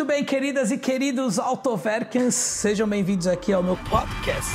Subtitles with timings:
[0.00, 4.50] Muito bem, queridas e queridos Autoverkens, sejam bem-vindos aqui ao meu podcast.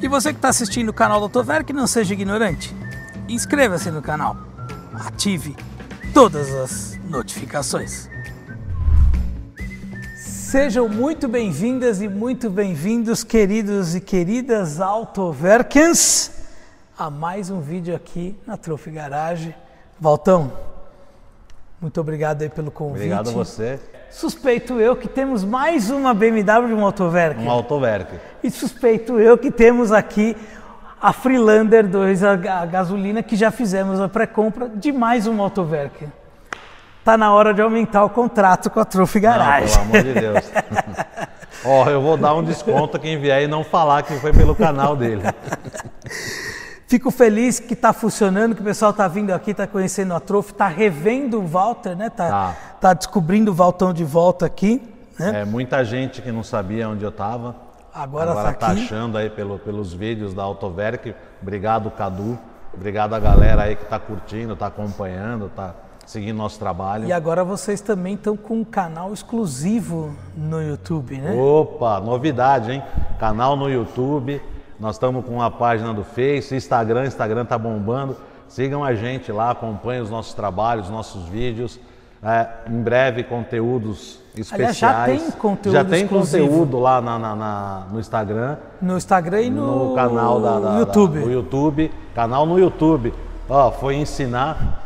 [0.00, 2.74] E você que está assistindo o canal do Autoverk, não seja ignorante.
[3.28, 4.34] Inscreva-se no canal.
[4.94, 5.54] Ative
[6.14, 8.08] todas as notificações.
[10.16, 16.30] Sejam muito bem-vindas e muito bem-vindos, queridos e queridas Autoverkens,
[16.96, 19.54] a mais um vídeo aqui na Trophy Garage.
[20.02, 20.50] Valtão,
[21.80, 23.02] muito obrigado aí pelo convite.
[23.02, 23.78] Obrigado a você.
[24.10, 27.40] Suspeito eu que temos mais uma BMW de um Autoverk.
[27.40, 28.18] Um Autoverk.
[28.42, 30.36] E suspeito eu que temos aqui
[31.00, 32.34] a Freelander 2 a,
[32.66, 36.08] gasolina que já fizemos a pré-compra de mais um Autoverk.
[37.04, 39.78] Tá na hora de aumentar o contrato com a Trophy Garage.
[39.78, 40.52] Não, pelo amor de Deus.
[41.64, 44.56] Ó, eu vou dar um desconto a quem vier e não falar que foi pelo
[44.56, 45.22] canal dele.
[46.92, 50.52] Fico feliz que está funcionando, que o pessoal está vindo aqui, está conhecendo a Trophy,
[50.52, 52.10] está revendo o Walter, né?
[52.10, 52.56] Tá, Tá.
[52.82, 54.82] tá descobrindo o Valtão de volta aqui,
[55.18, 55.40] né?
[55.40, 57.56] É, muita gente que não sabia onde eu estava.
[57.94, 61.14] Agora Agora tá tá achando aí pelo- pelos vídeos da Autoverk.
[61.40, 62.38] Obrigado, Cadu.
[62.74, 67.06] Obrigado a galera aí que está curtindo, está acompanhando, está seguindo nosso trabalho.
[67.06, 71.32] E agora vocês também estão com um canal exclusivo no YouTube, né?
[71.40, 72.82] Opa, novidade, hein?
[73.18, 74.42] Canal no YouTube.
[74.82, 78.16] Nós estamos com uma página do Face, Instagram, Instagram tá bombando.
[78.48, 81.78] Sigam a gente lá, acompanhem os nossos trabalhos, nossos vídeos.
[82.20, 84.76] É, em breve, conteúdos especiais.
[84.78, 86.46] já tem conteúdo Já tem exclusivo.
[86.48, 90.78] conteúdo lá na- na- na- no Instagram, No Instagram e no, no, canal da, da-
[90.80, 91.20] YouTube.
[91.20, 91.92] Da, no YouTube.
[92.12, 93.14] Canal no YouTube.
[93.48, 94.82] Ó, foi ensinar.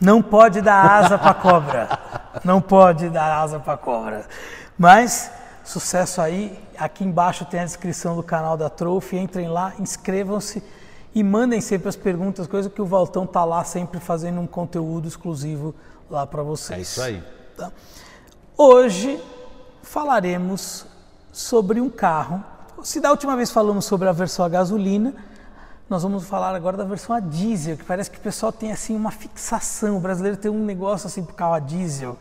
[0.00, 1.88] Não pode dar asa para cobra.
[2.44, 4.22] Não pode dar asa para cobra.
[4.78, 5.28] Mas
[5.64, 6.58] sucesso aí.
[6.78, 9.18] Aqui embaixo tem a descrição do canal da Trophy.
[9.18, 10.62] Entrem lá, inscrevam-se
[11.14, 15.08] e mandem sempre as perguntas, coisa que o Valtão tá lá sempre fazendo um conteúdo
[15.08, 15.74] exclusivo
[16.08, 16.78] lá para vocês.
[16.78, 17.22] É isso aí.
[17.56, 17.72] Tá?
[18.56, 19.20] Hoje
[19.82, 20.86] falaremos
[21.32, 22.44] sobre um carro.
[22.82, 25.14] Se da última vez falamos sobre a versão a gasolina,
[25.88, 28.94] nós vamos falar agora da versão a diesel, que parece que o pessoal tem assim
[28.94, 29.96] uma fixação.
[29.96, 32.16] O brasileiro tem um negócio assim pro carro a diesel.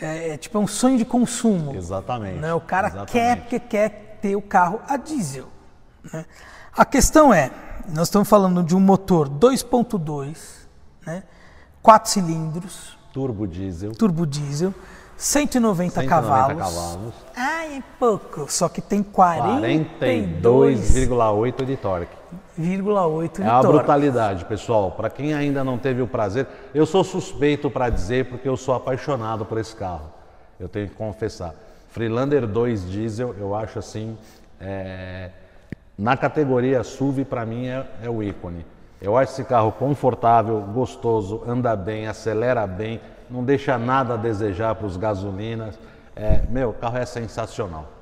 [0.00, 1.74] É, é tipo é um sonho de consumo.
[1.74, 2.38] Exatamente.
[2.38, 2.52] Né?
[2.52, 3.12] O cara Exatamente.
[3.12, 5.46] quer porque quer ter o carro a diesel.
[6.12, 6.24] né?
[6.76, 7.50] A questão é,
[7.88, 10.36] nós estamos falando de um motor 2.2,
[11.06, 11.22] né?
[11.82, 13.92] 4 cilindros, Turbo diesel.
[13.92, 14.74] turbo diesel,
[15.16, 16.58] 190, 190 cavalos.
[16.58, 17.14] cavalos.
[17.34, 22.16] Ai, é pouco, só que tem 42,8 42,8 de torque.
[23.42, 24.90] É a brutalidade, pessoal.
[24.92, 28.74] Para quem ainda não teve o prazer, eu sou suspeito para dizer porque eu sou
[28.74, 30.10] apaixonado por esse carro.
[30.58, 31.54] Eu tenho que confessar.
[31.90, 34.16] Freelander 2 diesel, eu acho assim,
[34.60, 35.30] é,
[35.98, 38.64] na categoria SUV para mim é, é o ícone.
[39.00, 44.74] Eu acho esse carro confortável, gostoso, anda bem, acelera bem, não deixa nada a desejar
[44.74, 45.78] para os gasolinas.
[46.14, 47.95] É, meu, o carro é sensacional.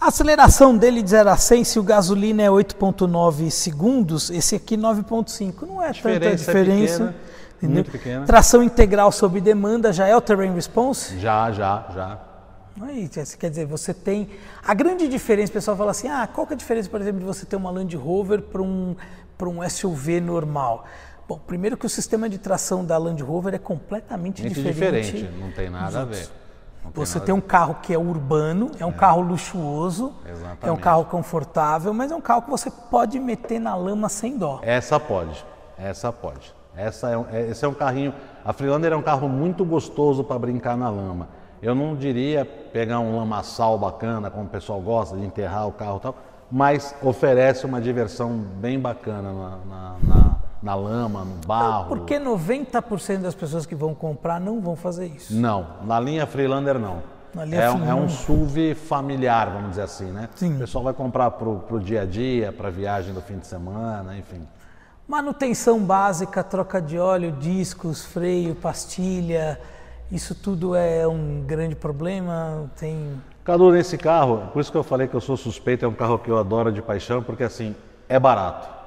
[0.00, 4.76] A aceleração dele de 0 a 100, se o gasolina é 8,9 segundos, esse aqui
[4.76, 5.66] 9,5.
[5.66, 7.14] Não é tanta diferença é diferença.
[7.58, 8.24] pequena, muito pequena.
[8.24, 11.18] Tração integral sob demanda já é o terrain response?
[11.18, 12.18] Já, já, já.
[12.80, 14.28] Aí, quer dizer, você tem.
[14.64, 17.18] A grande diferença, o pessoal fala assim: ah, qual que é a diferença, por exemplo,
[17.18, 18.94] de você ter uma Land Rover para um,
[19.42, 20.84] um SUV normal?
[21.28, 25.12] Bom, primeiro que o sistema de tração da Land Rover é completamente Muito diferente.
[25.12, 26.28] diferente, não tem nada a ver.
[26.94, 30.80] Não Você tem um carro que é urbano, é um carro luxuoso, é um Exatamente.
[30.80, 34.60] carro confortável, mas é um carro que você pode meter na lama sem dó.
[34.62, 35.44] Essa pode,
[35.78, 36.54] essa pode.
[36.76, 38.14] Essa é, é- esse é um carrinho.
[38.44, 41.28] A Freelander é um carro muito gostoso para brincar na lama.
[41.60, 45.96] Eu não diria pegar um lamaçal bacana, como o pessoal gosta de enterrar o carro
[45.96, 46.14] e tal,
[46.50, 51.88] mas oferece uma diversão bem bacana na, na, na- na lama, no barro.
[51.88, 55.34] Porque 90% das pessoas que vão comprar não vão fazer isso.
[55.34, 57.02] Não, na linha Freelander não.
[57.34, 58.04] Na linha é, um, é Freelander.
[58.04, 60.28] um SUV familiar, vamos dizer assim, né?
[60.34, 60.56] Sim.
[60.56, 64.16] O pessoal vai comprar pro, pro dia a dia, para viagem do fim de semana,
[64.16, 64.46] enfim.
[65.06, 69.58] Manutenção básica, troca de óleo, discos, freio, pastilha,
[70.10, 72.70] isso tudo é um grande problema.
[72.78, 73.18] Tem
[73.48, 76.18] Cadu, nesse carro, por isso que eu falei que eu sou suspeito, é um carro
[76.18, 77.74] que eu adoro de paixão, porque assim,
[78.06, 78.77] é barato.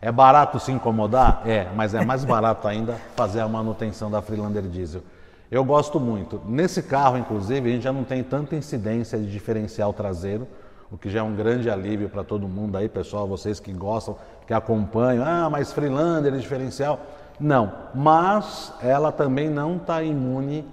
[0.00, 1.42] É barato se incomodar?
[1.44, 5.02] É, mas é mais barato ainda fazer a manutenção da Freelander Diesel.
[5.50, 6.40] Eu gosto muito.
[6.46, 10.46] Nesse carro, inclusive, a gente já não tem tanta incidência de diferencial traseiro,
[10.90, 14.16] o que já é um grande alívio para todo mundo aí, pessoal, vocês que gostam,
[14.46, 15.24] que acompanham.
[15.26, 17.00] Ah, mas Freelander é diferencial.
[17.40, 20.64] Não, mas ela também não está imune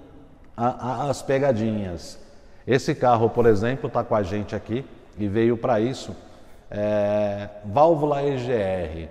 [0.56, 2.18] às pegadinhas.
[2.66, 4.84] Esse carro, por exemplo, está com a gente aqui
[5.18, 6.14] e veio para isso.
[6.70, 9.08] É, válvula EGR.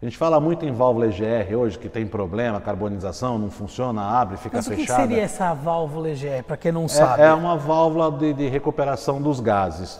[0.00, 4.36] A gente fala muito em válvula EGR hoje, que tem problema, carbonização, não funciona, abre,
[4.36, 5.02] fica Mas o que fechada.
[5.02, 7.22] seria essa válvula EGR, para quem não É- sabe?
[7.22, 9.98] É, uma válvula de, de recuperação dos gases.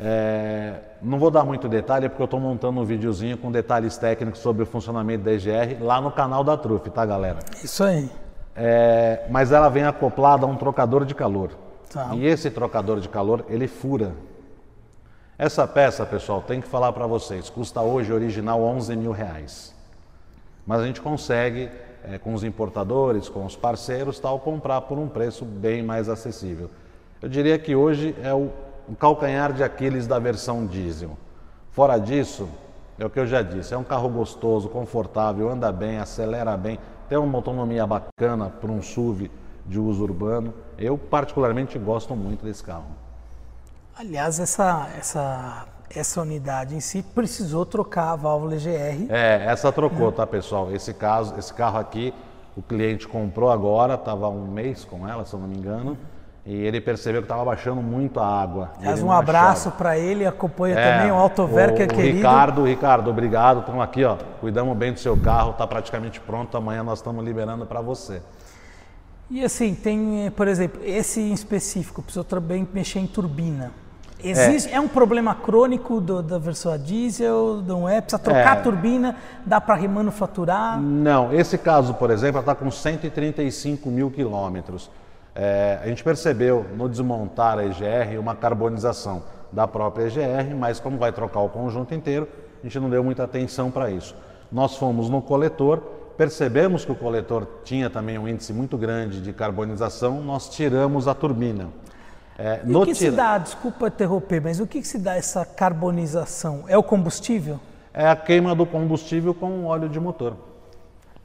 [0.00, 4.38] É, não vou dar muito detalhe porque eu estou montando um videozinho com detalhes técnicos
[4.40, 7.38] sobre o funcionamento da EGR lá no canal da Trufe, tá galera?
[7.64, 8.08] Isso aí.
[8.54, 11.50] É, mas ela vem acoplada a um trocador de calor.
[11.92, 12.10] Tá.
[12.12, 14.12] E esse trocador de calor, ele fura.
[15.38, 19.72] Essa peça, pessoal, tem que falar para vocês, custa hoje original 11 mil reais.
[20.66, 21.70] Mas a gente consegue,
[22.02, 26.68] é, com os importadores, com os parceiros, tal, comprar por um preço bem mais acessível.
[27.22, 28.50] Eu diria que hoje é o,
[28.88, 31.16] o calcanhar de Aquiles da versão diesel.
[31.70, 32.48] Fora disso,
[32.98, 36.80] é o que eu já disse, é um carro gostoso, confortável, anda bem, acelera bem,
[37.08, 39.30] tem uma autonomia bacana para um SUV
[39.64, 40.52] de uso urbano.
[40.76, 43.07] Eu particularmente gosto muito desse carro.
[43.98, 49.06] Aliás, essa, essa, essa unidade em si precisou trocar a válvula EGR.
[49.08, 50.72] É, essa trocou, tá, pessoal?
[50.72, 52.14] Esse caso, esse carro aqui,
[52.56, 55.98] o cliente comprou agora, estava um mês com ela, se eu não me engano,
[56.46, 58.70] e ele percebeu que estava baixando muito a água.
[58.78, 62.18] Aliás, um abraço para ele, acompanha É, também o Autover, que é o querido.
[62.18, 63.60] Ricardo, Ricardo, obrigado.
[63.60, 64.16] Estamos aqui, ó.
[64.40, 66.56] Cuidamos bem do seu carro, está praticamente pronto.
[66.56, 68.22] Amanhã nós estamos liberando para você.
[69.28, 73.72] E assim, tem, eh, por exemplo, esse em específico, precisou também mexer em turbina.
[74.22, 74.30] É.
[74.30, 74.80] Existe, é.
[74.80, 78.00] um problema crônico do- da versão a diesel, não é?
[78.00, 78.58] Precisa trocar É.
[78.58, 79.16] a turbina,
[79.46, 80.80] dá para remanufaturar.
[80.80, 84.90] Não, esse caso, por exemplo, está com 135 mil quilômetros.
[85.34, 89.22] É, a gente percebeu no desmontar a EGR uma carbonização
[89.52, 92.26] da própria EGR, mas como vai trocar o conjunto inteiro,
[92.60, 94.16] a gente não deu muita atenção para isso.
[94.50, 95.78] Nós fomos no coletor,
[96.16, 101.14] percebemos que o coletor tinha também um índice muito grande de carbonização, nós tiramos a
[101.14, 101.68] turbina.
[102.38, 105.44] É, E o que se dá, desculpa interromper, mas o que, que se dá essa
[105.44, 106.64] carbonização?
[106.68, 107.58] É o combustível?
[107.92, 110.36] É a queima do combustível com óleo de motor.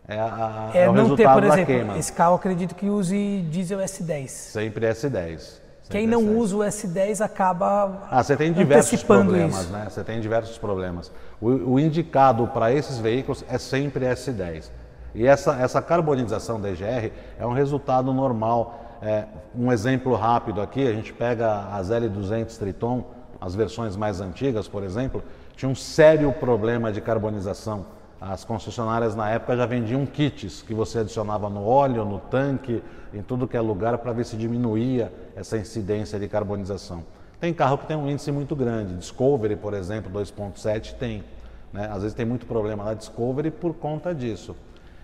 [0.07, 1.98] É, a, É, é o não ter, por da exemplo, queima.
[1.98, 4.27] esse carro acredito que use diesel S10.
[4.27, 5.62] Sempre S10.
[5.89, 6.36] Quem não S10.
[6.38, 9.71] usa o S10 acaba Ah, você tem diversos problemas, isso.
[9.71, 9.86] né?
[9.89, 11.12] Você tem diversos problemas.
[11.39, 14.71] O, o indicado para esses veículos é sempre S10.
[15.13, 18.80] E essa, essa carbonização da EGR é um resultado normal.
[19.06, 23.04] É, um exemplo rápido aqui, a gente pega as L200 Triton,
[23.42, 25.22] as versões mais antigas, por exemplo,
[25.58, 27.86] tinha um sério problema de carbonização.
[28.22, 32.82] As concessionárias na época já vendiam kits que você adicionava no óleo, no tanque,
[33.14, 37.04] em tudo que é lugar para ver se diminuía essa incidência de carbonização.
[37.42, 41.26] Tem carro que tem um índice muito grande, Discovery, por exemplo, 2.7 tem.
[41.74, 41.90] Né?
[41.92, 44.56] Às vezes tem muito problema na Discovery por conta disso.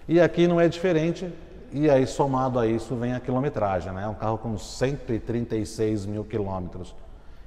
[0.07, 1.29] E aqui não é diferente,
[1.71, 4.03] e aí somado a isso vem a quilometragem, né?
[4.03, 6.95] É um carro com 136 mil quilômetros.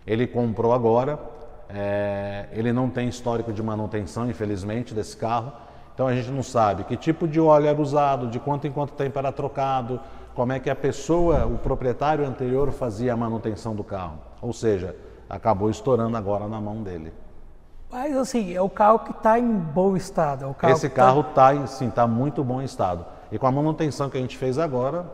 [0.06, 1.18] Ele comprou agora,
[1.68, 5.52] é, ele não tem histórico de manutenção, infelizmente, desse carro.
[5.94, 8.92] Então a gente não sabe que tipo de óleo era usado, de quanto em quanto
[8.94, 10.00] tempo era trocado,
[10.34, 14.18] como é que a pessoa, o proprietário anterior fazia a manutenção do carro.
[14.40, 14.96] Ou seja,
[15.28, 17.12] acabou estourando agora na mão dele.
[17.90, 20.44] Mas assim, é o carro que está em bom estado.
[20.44, 23.04] É o carro Esse tá- carro está sim, tá muito bom estado.
[23.32, 25.06] E com a manutenção que a gente fez agora,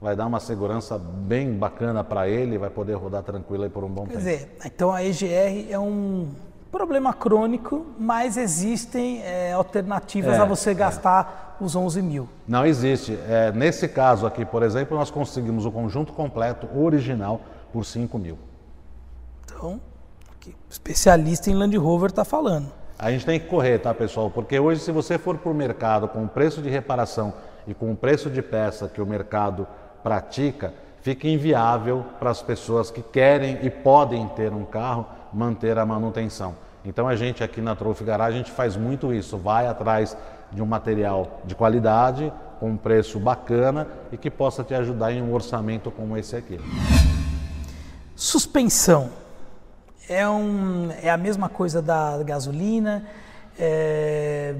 [0.00, 3.88] vai dar uma segurança bem bacana para ele, vai poder rodar tranquilo aí por um
[3.88, 4.18] bom Quer tempo.
[4.18, 6.28] dizer, então a EGR é um
[6.70, 12.28] problema crônico, mas existem é, alternativas É, a você gastar os 11 mil.
[12.46, 13.16] Não existe.
[13.28, 17.40] É, nesse caso aqui, por exemplo, nós conseguimos o conjunto completo original
[17.72, 18.36] por 5 mil.
[19.44, 19.80] Então,
[20.68, 22.72] especialista em Land Rover está falando.
[22.98, 24.28] A gente tem que correr, tá, pessoal?
[24.28, 27.32] Porque hoje, se você for para o mercado com o preço de reparação
[27.64, 29.68] e com o preço de peça que o mercado
[30.02, 35.86] pratica, fica inviável para as pessoas que querem e podem ter um carro manter a
[35.86, 36.56] manutenção.
[36.84, 40.16] Então, a gente aqui na Trophy Garage, a gente faz muito isso, vai atrás
[40.50, 45.22] de um material de qualidade, com um preço bacana e que possa te ajudar em
[45.22, 46.58] um orçamento como esse aqui.
[48.16, 49.27] Suspensão.
[50.08, 53.04] É, um, é a mesma coisa da gasolina?
[53.58, 54.54] É,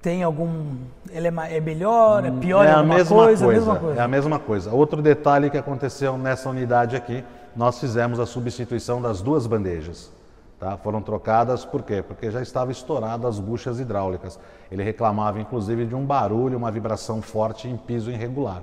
[0.00, 0.76] tem algum.
[1.10, 2.24] Ele é, é melhor?
[2.24, 2.64] É pior?
[2.64, 3.44] é em a mesma coisa?
[3.44, 4.00] coisa, A mesma coisa.
[4.00, 4.72] É a mesma coisa.
[4.72, 7.24] Outro detalhe que aconteceu nessa unidade aqui,
[7.56, 10.12] nós fizemos a substituição das duas bandejas.
[10.58, 10.76] Tá?
[10.76, 12.04] Foram trocadas por quê?
[12.06, 14.38] Porque já estava estourada as buchas hidráulicas.
[14.70, 18.62] Ele reclamava inclusive de um barulho, uma vibração forte em piso irregular.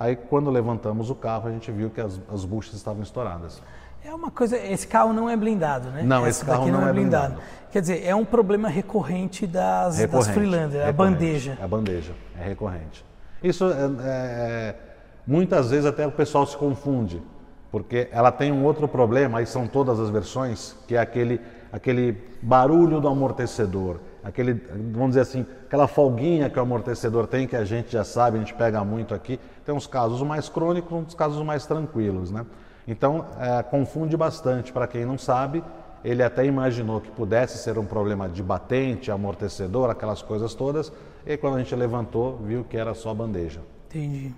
[0.00, 3.62] Aí quando levantamos o carro, a gente viu que as, as buchas estavam estouradas.
[4.02, 4.56] É uma coisa.
[4.56, 6.02] Esse carro não é blindado, né?
[6.02, 7.36] Não, Essa esse carro daqui não é blindado.
[7.70, 11.58] Quer dizer, é um problema recorrente das, das Recorrente, Freelander, a bandeja.
[11.60, 13.04] É a bandeja, é recorrente.
[13.44, 14.74] Isso é, é-
[15.26, 17.22] muitas vezes até o pessoal se confunde,
[17.70, 21.38] porque ela tem um outro problema, aí são todas as versões, que é aquele
[21.72, 24.54] aquele barulho do amortecedor, aquele,
[24.92, 28.40] vamos dizer assim, aquela folguinha que o amortecedor tem, que a gente já sabe, a
[28.40, 29.38] gente pega muito aqui.
[29.70, 32.44] Tem uns casos mais crônicos, uns casos mais tranquilos, né?
[32.88, 35.62] Então, é, confunde bastante para quem não sabe.
[36.04, 40.92] Ele até imaginou que pudesse ser um problema de batente, amortecedor, aquelas coisas todas.
[41.24, 43.60] E quando a gente levantou, viu que era só bandeja.
[43.88, 44.34] Entendi.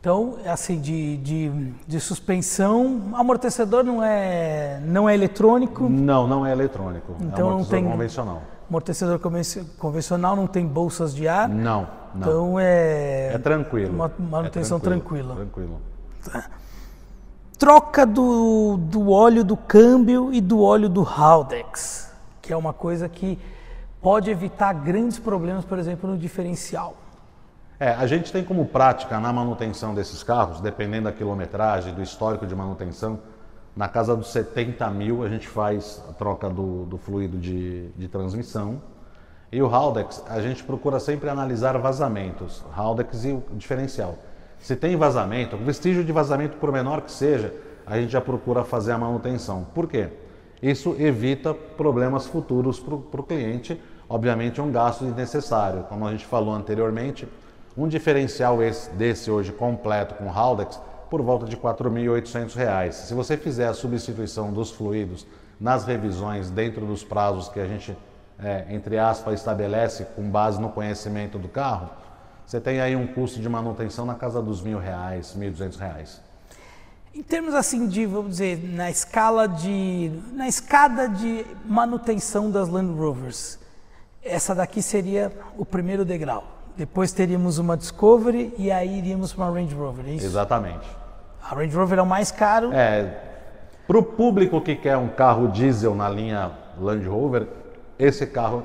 [0.00, 1.50] Então, assim, de, de,
[1.86, 5.90] de, suspensão, amortecedor não é, não é eletrônico?
[5.90, 7.16] Não, não é eletrônico.
[7.20, 8.42] Então é não tem convencional.
[8.72, 9.20] Amortecedor
[9.78, 11.46] convencional não tem bolsas de ar?
[11.46, 12.22] Não, não.
[12.22, 13.34] Então é.
[13.34, 13.92] É tranquilo.
[13.92, 15.78] Uma manutenção é tranquilo, tranquila.
[16.24, 16.42] Tranquilo.
[16.48, 16.50] Tá.
[17.58, 22.10] Troca do, do óleo do câmbio e do óleo do Haldex,
[22.40, 23.38] que é uma coisa que
[24.00, 26.96] pode evitar grandes problemas, por exemplo, no diferencial.
[27.78, 32.46] É, a gente tem como prática na manutenção desses carros, dependendo da quilometragem, do histórico
[32.46, 33.18] de manutenção,
[33.74, 38.08] na casa dos 70 mil a gente faz a troca do, do fluido de, de
[38.08, 38.82] transmissão.
[39.50, 44.16] E o Haldex, a gente procura sempre analisar vazamentos, Haldex e o diferencial.
[44.58, 47.52] Se tem vazamento, vestígio de vazamento, por menor que seja,
[47.86, 49.66] a gente já procura fazer a manutenção.
[49.74, 50.08] Por quê?
[50.62, 55.82] Isso evita problemas futuros para o cliente, obviamente é um gasto desnecessário.
[55.88, 57.28] Como a gente falou anteriormente,
[57.76, 60.80] um diferencial esse, desse hoje completo com Haldex
[61.12, 62.92] por volta de R$ 4.800.
[62.92, 65.26] Se você fizer a substituição dos fluidos
[65.60, 67.94] nas revisões dentro dos prazos que a gente,
[68.42, 71.90] é, entre aspas, estabelece com base no conhecimento do carro,
[72.46, 76.18] você tem aí um custo de manutenção na casa dos mil reais, mil duzentos reais.
[77.14, 82.98] Em termos assim de, vamos dizer, na escala de, na escada de manutenção das Land
[82.98, 83.58] Rovers,
[84.24, 86.42] essa daqui seria o primeiro degrau.
[86.74, 90.24] Depois teríamos uma Discovery e aí iríamos para uma Range Rover, é isso?
[90.24, 91.01] Exatamente.
[91.42, 92.72] A Range Rover é o mais caro.
[92.72, 93.14] É,
[93.86, 97.46] para o público que quer um carro diesel na linha Land Rover,
[97.98, 98.64] esse carro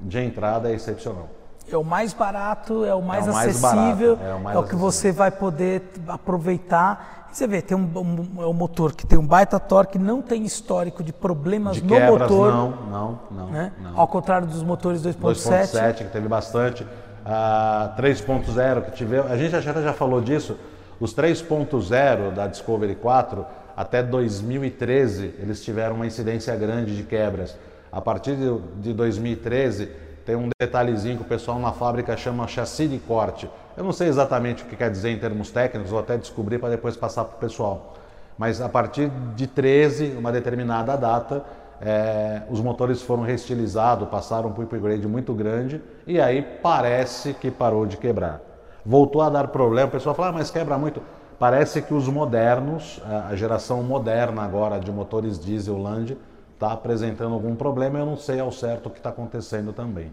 [0.00, 1.28] de entrada é excepcional.
[1.70, 4.56] É o mais barato, é o mais, é o mais acessível, barato, é o, mais
[4.56, 7.28] é o que você vai poder aproveitar.
[7.32, 10.44] você vê, tem um, um, é um motor que tem um baita torque, não tem
[10.44, 12.52] histórico de problemas de no quebras, motor.
[12.52, 13.72] Não, não, não, né?
[13.80, 13.98] não.
[13.98, 15.72] Ao contrário dos motores 2.7.
[15.72, 16.86] 2.7, que teve bastante.
[17.24, 20.58] A 3.0 que tivemos, a gente já, já falou disso,
[21.02, 23.44] os 3.0 da Discovery 4,
[23.76, 27.58] até 2013, eles tiveram uma incidência grande de quebras.
[27.90, 28.36] A partir
[28.76, 29.90] de 2013,
[30.24, 33.50] tem um detalhezinho que o pessoal na fábrica chama chassi de corte.
[33.76, 36.68] Eu não sei exatamente o que quer dizer em termos técnicos, vou até descobrir para
[36.68, 37.94] depois passar para o pessoal.
[38.38, 41.44] Mas a partir de 13, uma determinada data,
[41.80, 47.50] é, os motores foram reestilizados, passaram por um upgrade muito grande e aí parece que
[47.50, 48.51] parou de quebrar
[48.84, 49.88] voltou a dar problema.
[49.88, 51.02] O pessoal fala, ah, mas quebra muito.
[51.38, 56.16] Parece que os modernos, a geração moderna agora de motores diesel Land,
[56.54, 57.98] está apresentando algum problema.
[57.98, 60.12] Eu não sei ao certo o que está acontecendo também.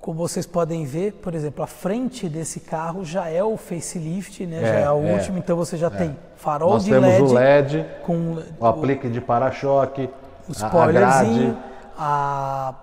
[0.00, 4.58] Como vocês podem ver, por exemplo, a frente desse carro já é o facelift, né?
[4.58, 5.90] É, já é o é, último, então você já é.
[5.90, 10.10] tem farol Nós de temos LED, o LED, com o aplique de para-choque,
[10.48, 11.58] o a, a spoilerzinho, grade,
[11.96, 12.74] a,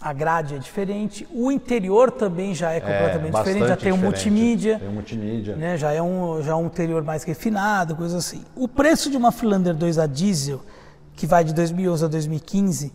[0.00, 3.96] a grade é diferente, o interior também já é completamente é, diferente, já tem um
[3.96, 4.02] diferente.
[4.04, 5.56] multimídia, Tem um multimídia.
[5.56, 5.76] né?
[5.76, 8.44] já é um, já é um interior mais refinado, coisa assim.
[8.54, 10.60] O preço de uma Freelander 2 a diesel,
[11.14, 12.92] que vai de 2011 a 2015,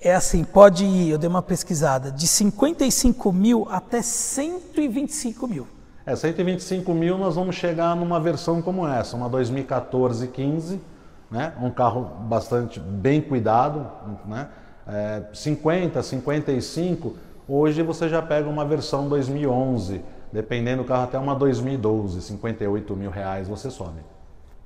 [0.00, 5.66] é assim, pode ir, eu dei uma pesquisada, de 55 mil até 125 mil.
[6.06, 10.78] É, 125 mil nós vamos chegar numa versão como essa, uma 2014-15,
[11.30, 11.52] né?
[11.60, 13.86] um carro bastante bem cuidado,
[14.26, 14.48] né?
[14.90, 17.16] É, 50, 55,
[17.48, 23.10] hoje você já pega uma versão 2011, dependendo do carro até uma 2012, 58 mil
[23.10, 24.00] reais você sobe.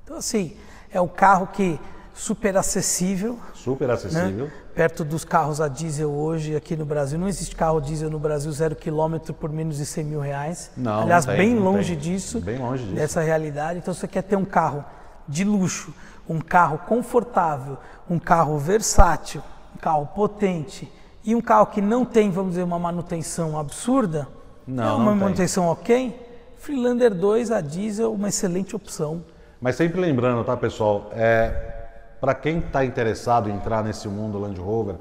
[0.03, 0.55] Então assim,
[0.91, 1.79] é um carro que
[2.13, 3.37] super acessível.
[3.53, 4.45] Super acessível.
[4.45, 4.51] Né?
[4.73, 7.19] Perto dos carros a diesel hoje aqui no Brasil.
[7.19, 10.71] Não existe carro diesel no Brasil zero quilômetro por menos de 100 mil reais.
[10.75, 12.13] Não, Aliás, não tem, bem não longe tem.
[12.13, 12.39] disso.
[12.39, 12.95] Bem longe disso.
[12.95, 13.79] Dessa realidade.
[13.79, 14.83] Então você quer ter um carro
[15.27, 15.93] de luxo,
[16.27, 17.77] um carro confortável,
[18.09, 19.41] um carro versátil,
[19.85, 20.91] carro potente
[21.23, 24.27] e um carro que não tem, vamos dizer, uma manutenção absurda.
[24.65, 25.19] Não, é uma não tem.
[25.19, 26.53] manutenção ok.
[26.57, 29.23] Freelander 2 a diesel, uma excelente opção.
[29.61, 31.11] Mas sempre lembrando, tá, pessoal?
[31.13, 31.73] É,
[32.19, 34.95] Para quem está interessado em entrar nesse mundo Land Rover,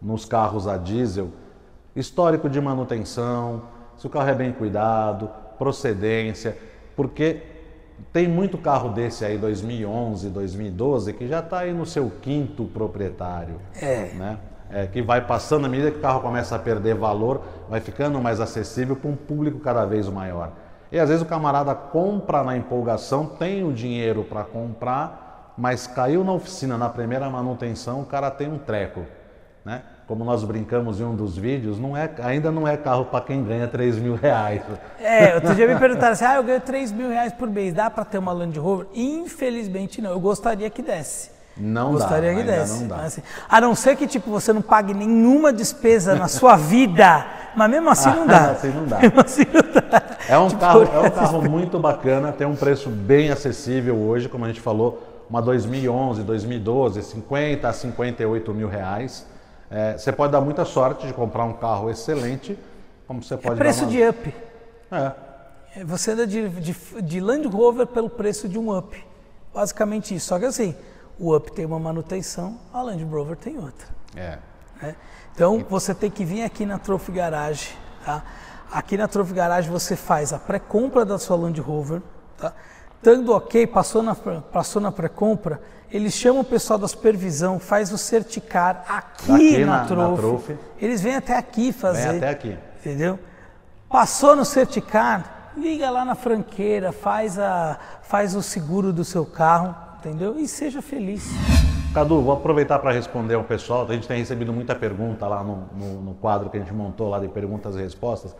[0.00, 1.28] nos carros a diesel,
[1.94, 3.64] histórico de manutenção,
[3.98, 5.28] se o carro é bem cuidado,
[5.58, 6.56] procedência,
[6.96, 7.42] porque
[8.12, 13.60] tem muito carro desse aí 2011, 2012 que já está aí no seu quinto proprietário,
[13.80, 14.10] É.
[14.14, 14.38] né?
[14.72, 18.20] É, que vai passando à medida que o carro começa a perder valor, vai ficando
[18.20, 20.52] mais acessível para um público cada vez maior.
[20.92, 25.28] E às vezes o camarada compra na empolgação, tem o dinheiro para comprar
[25.60, 29.04] mas caiu na oficina na primeira manutenção, o cara tem um treco,
[29.62, 29.82] né?
[30.10, 33.44] Como nós brincamos em um dos vídeos, não é, ainda não é carro para quem
[33.44, 34.60] ganha 3 mil reais.
[35.00, 37.88] É, outro dia me perguntaram assim, ah, eu ganho 3 mil reais por mês, dá
[37.88, 38.88] para ter uma Land Rover?
[38.92, 41.30] Infelizmente não, eu gostaria que desse.
[41.56, 42.80] Não Gostaria dá, que desse.
[42.80, 42.96] não dá.
[42.96, 47.24] Assim, a não ser que tipo, você não pague nenhuma despesa na sua vida,
[47.54, 48.50] mas mesmo assim não dá.
[48.50, 48.98] Assim não dá.
[49.24, 50.02] Assim não dá.
[50.28, 54.28] É um, Tipo, carro, é um carro muito bacana, tem um preço bem acessível hoje,
[54.28, 59.30] como a gente falou, uma 2011, 2012, 50 a 58 mil reais.
[59.70, 62.58] É, você pode dar muita sorte de comprar um carro excelente,
[63.06, 63.90] como você pode É preço uma...
[63.90, 64.34] de up.
[64.90, 65.12] É,
[65.76, 69.06] É, Você anda de, de, de Land Rover pelo preço de um up.
[69.54, 70.26] Basicamente isso.
[70.26, 70.74] Só que assim,
[71.18, 73.86] o up tem uma manutenção, a Land Rover tem outra.
[74.16, 74.38] é.
[74.82, 74.96] né?
[75.32, 77.68] Então você tem que vir aqui na Trophy Garage.
[78.04, 78.22] Tá?
[78.72, 82.02] Aqui na Trophy Garage você faz a pré-compra da sua Land Rover.
[82.36, 82.52] Tá?
[83.00, 85.58] Estando ok, passou na, passou na pré-compra,
[85.90, 90.16] eles chamam o pessoal da supervisão, faz o certicar aqui Daqui na, na- na Trophy.
[90.20, 90.58] Trophy.
[90.78, 92.08] Eles vêm até aqui fazer.
[92.08, 92.58] Vem até aqui.
[92.78, 93.18] Entendeu?
[93.88, 99.74] Passou no certicar, liga lá na franqueira, faz, a, faz o seguro do seu carro,
[99.98, 100.38] entendeu?
[100.38, 101.24] E seja feliz.
[101.94, 103.86] Cadu, vou aproveitar para responder ao pessoal.
[103.88, 107.08] A gente tem recebido muita pergunta lá no, no- no quadro que a gente montou
[107.08, 108.36] lá de perguntas e respostas.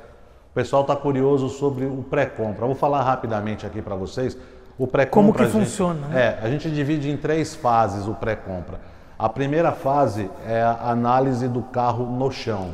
[0.51, 2.67] O pessoal está curioso sobre o pré-compra.
[2.67, 4.37] Vou falar rapidamente aqui para vocês.
[4.79, 5.11] O pré-compra.
[5.11, 6.39] Como que gente- funciona, né?
[6.41, 8.81] É, a gente divide em três fases o pré-compra.
[9.19, 12.71] A primeira fase é a análise do carro no chão.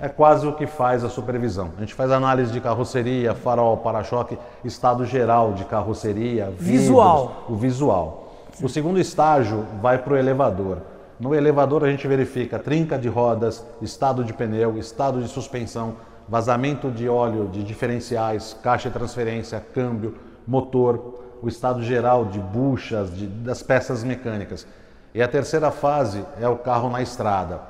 [0.00, 1.70] É quase o que faz a supervisão.
[1.76, 7.44] A gente faz análise de carroceria, farol, para-choque, estado geral de carroceria, vidros, Visual.
[7.48, 8.32] o visual.
[8.60, 10.78] O segundo estágio vai para o elevador.
[11.20, 15.94] No elevador a gente verifica trinca de rodas, estado de pneu, estado de suspensão,
[16.28, 23.14] vazamento de óleo de diferenciais, caixa de transferência, câmbio, motor, o estado geral de buchas,
[23.14, 24.66] de- das peças mecânicas.
[25.14, 27.60] E a terceira fase é o carro na estrada.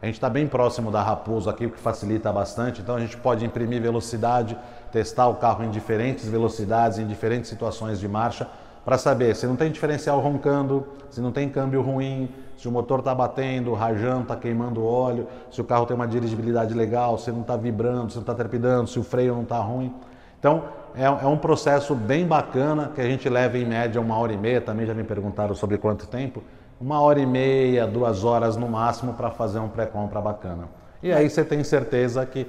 [0.00, 2.80] A gente está bem próximo da Raposo aqui, o que facilita bastante.
[2.80, 4.56] Então a gente pode imprimir velocidade,
[4.92, 8.46] testar o carro em diferentes velocidades, em diferentes situações de marcha,
[8.84, 12.98] para saber se não tem diferencial roncando, se não tem câmbio ruim, se o motor
[12.98, 17.42] está batendo, rajando, está queimando óleo, se o carro tem uma dirigibilidade legal, se não
[17.42, 19.94] está vibrando, se não está trepidando, se o freio não está ruim.
[20.40, 24.32] Então é, é um processo bem bacana que a gente leva em média uma hora
[24.32, 24.60] e meia.
[24.60, 26.42] Também já me perguntaram sobre quanto tempo
[26.80, 30.68] uma hora e meia, duas horas no máximo para fazer um pré-compra bacana.
[31.00, 32.44] E aí você tem certeza que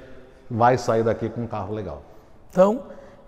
[0.50, 2.02] vai sair daqui com um carro legal.
[2.50, 2.82] Então,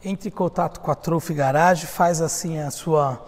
[0.04, 3.20] entre em contato com a Trophy Garage, faz assim a sua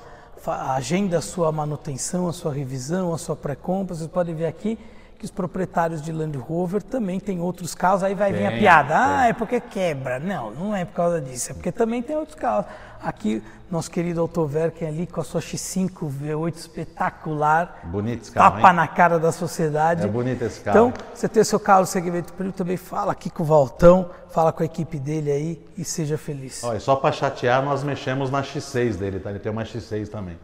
[0.52, 3.94] agenda a sua manutenção, a sua revisão, a sua pré-compra.
[3.94, 4.78] Vocês podem ver aqui
[5.18, 8.02] que os proprietários de Land Rover também têm outros carros.
[8.02, 8.94] Aí vai vir a Tem, piada.
[8.96, 9.30] Ah, tem.
[9.30, 10.18] é porque quebra.
[10.18, 11.50] Não, não é por causa disso.
[11.50, 12.66] É porque também tem outros carros.
[13.02, 17.80] Aqui, nosso querido Autoverken ali com a sua X5 V8 espetacular.
[17.84, 18.76] Bonito esse carro, Tapa hein?
[18.76, 20.04] na cara da sociedade.
[20.04, 20.88] É bonito esse carro.
[20.88, 24.52] Então, você ter seu carro no segmento premium, também fala aqui com o Valtão, fala
[24.52, 26.64] com a equipe dele aí e seja feliz.
[26.64, 29.30] Olha, só para chatear, nós mexemos na X6 dele, tá?
[29.30, 30.38] Ele tem uma X6 também.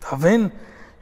[0.00, 0.50] Tá vendo?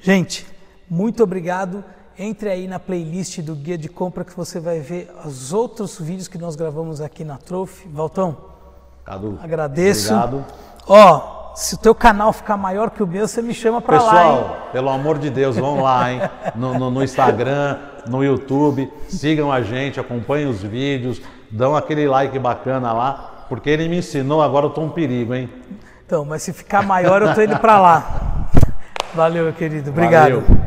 [0.00, 0.46] Gente,
[0.88, 1.84] muito obrigado.
[2.18, 6.28] Entre aí na playlist do Guia de Compra que você vai ver os outros vídeos
[6.28, 7.88] que nós gravamos aqui na Trophy.
[7.88, 8.36] Valtão,
[9.04, 10.14] Cadu, agradeço.
[10.14, 10.44] Obrigado.
[10.86, 14.10] Ó, se o teu canal ficar maior que o meu, você me chama pra lá?
[14.12, 16.20] Pessoal, pelo amor de Deus, vão lá, hein?
[16.54, 22.38] No, no- no Instagram, no YouTube, sigam a gente, acompanhem os vídeos, dão aquele like
[22.38, 25.50] bacana lá, porque ele me ensinou, agora eu tô um perigo, hein?
[26.06, 28.46] Então, mas se ficar maior, eu tô indo pra lá.
[29.14, 29.90] Valeu, meu querido.
[29.90, 30.42] Obrigado.
[30.42, 30.63] Valeu.